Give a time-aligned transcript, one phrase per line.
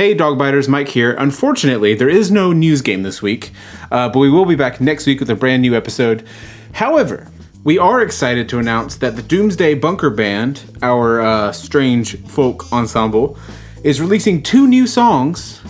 [0.00, 1.12] Hey, dog biters, Mike here.
[1.18, 3.50] Unfortunately, there is no news game this week,
[3.90, 6.26] uh, but we will be back next week with a brand new episode.
[6.72, 7.28] However,
[7.64, 13.38] we are excited to announce that the Doomsday Bunker Band, our uh, strange folk ensemble,
[13.84, 15.60] is releasing two new songs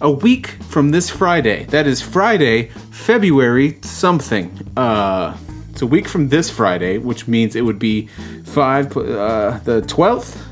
[0.00, 1.62] a week from this Friday.
[1.66, 4.50] That is Friday, February something.
[4.76, 5.36] Uh,
[5.70, 8.08] it's a week from this Friday, which means it would be
[8.46, 10.42] five, uh, the 12th?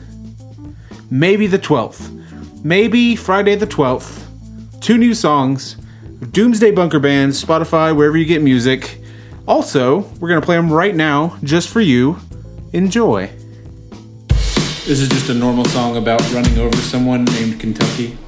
[1.11, 2.13] Maybe the 12th.
[2.67, 4.81] Maybe Friday the 12th.
[4.81, 5.77] Two new songs.
[6.31, 9.03] Doomsday Bunker Band, Spotify, wherever you get music.
[9.47, 12.17] Also, we're going to play them right now just for you.
[12.73, 13.27] Enjoy.
[14.87, 17.85] This is just a normal song about running over someone named Kentucky.
[18.07, 18.24] Kentucky,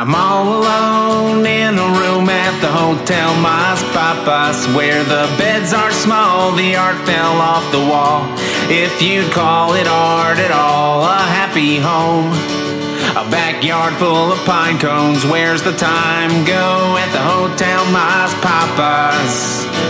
[0.00, 5.90] I'm all alone in a room at the Hotel Mas Papas where the beds are
[5.90, 8.22] small, the art fell off the wall.
[8.70, 12.30] If you'd call it art at all, a happy home.
[13.18, 15.24] A backyard full of pine cones.
[15.24, 19.87] Where's the time go at the Hotel Mas Papas?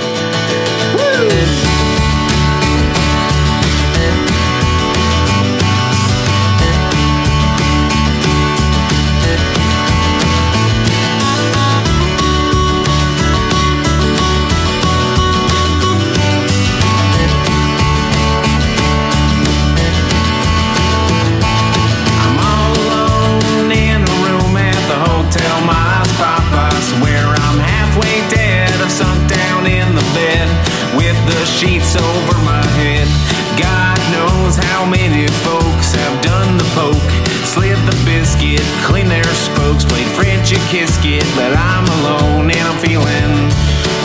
[38.29, 43.33] Biscuit, cleaned their spokes, played French a Kisket, but I'm alone and I'm feeling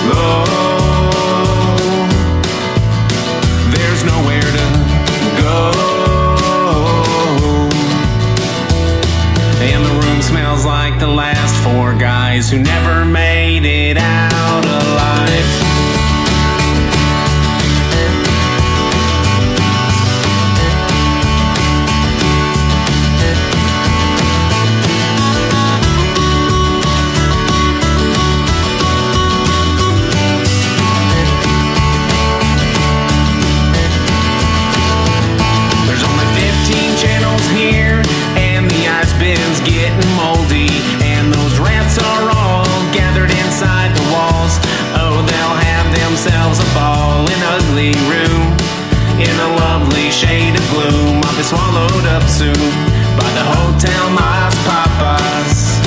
[0.08, 0.46] low.
[3.76, 4.68] There's nowhere to
[5.42, 5.60] go.
[9.62, 14.43] And the room smells like the last four guys who never made it out
[52.34, 52.72] swallowed up soon
[53.18, 55.80] by the hotel Mas Papas.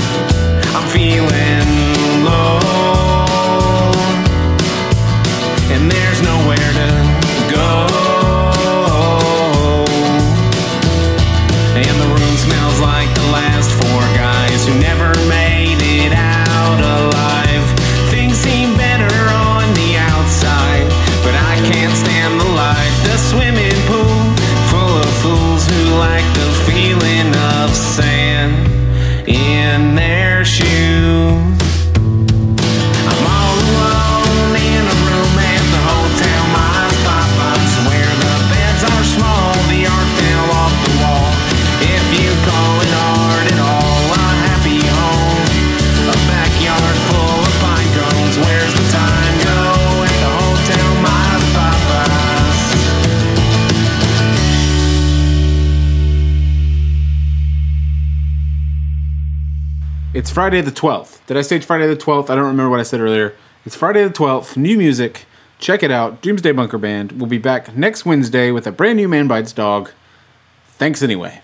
[0.74, 2.60] I'm feeling low,
[5.72, 6.90] and there's nowhere to
[7.50, 7.86] go.
[11.76, 17.64] And the room smells like the last four guys who never made it out alive.
[18.10, 20.88] Things seem better on the outside,
[21.22, 22.94] but I can't stand the light.
[23.04, 23.75] The swimming
[26.16, 27.28] like the feeling
[27.60, 28.56] of sand
[29.28, 30.25] in their
[60.16, 61.18] It's Friday the 12th.
[61.26, 62.30] Did I say Friday the 12th?
[62.30, 63.34] I don't remember what I said earlier.
[63.66, 64.56] It's Friday the 12th.
[64.56, 65.26] New music.
[65.58, 66.22] Check it out.
[66.22, 67.12] Doomsday Bunker Band.
[67.12, 69.90] We'll be back next Wednesday with a brand new Man Bites Dog.
[70.68, 71.42] Thanks anyway.